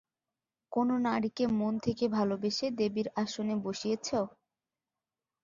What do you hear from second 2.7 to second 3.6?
দেবীর আসনে